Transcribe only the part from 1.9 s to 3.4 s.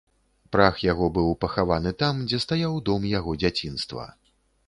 там, дзе стаяў дом яго